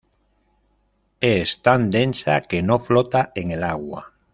Es 1.29 1.61
tan 1.61 1.87
densa 1.91 2.41
que 2.41 2.63
no 2.63 2.79
flota 2.79 3.31
en 3.35 3.51
el 3.51 3.63
agua. 3.63 4.13